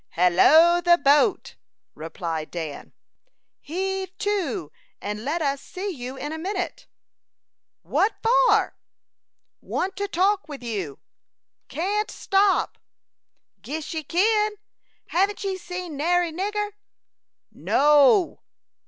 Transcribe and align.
"Hallo, 0.15 0.81
the 0.81 0.97
boat," 0.97 1.57
replied 1.93 2.49
Dan. 2.49 2.91
"Heave 3.59 4.17
to, 4.17 4.71
and 4.99 5.23
let 5.23 5.43
us 5.43 5.61
see 5.61 5.89
you 5.91 6.17
a 6.17 6.39
minute." 6.39 6.87
"What 7.83 8.15
for?" 8.23 8.75
"Want 9.61 9.95
to 9.97 10.07
talk 10.07 10.47
with 10.47 10.63
you." 10.63 10.97
"Can't 11.67 12.09
stop." 12.09 12.79
"Guess 13.61 13.93
ye 13.93 14.01
kin. 14.01 14.55
Heven't 15.09 15.43
ye 15.43 15.55
seen 15.55 15.97
nary 15.97 16.31
nigger?" 16.31 16.71
"No." 17.51 18.41